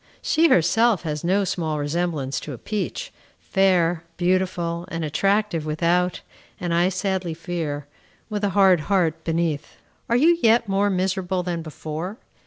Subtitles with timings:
[0.23, 6.21] she herself has no small resemblance to a peach, fair, beautiful, and attractive without,
[6.59, 7.85] and, I sadly fear,
[8.27, 9.77] with a hard heart beneath.
[10.09, 12.17] Are you yet more miserable than before?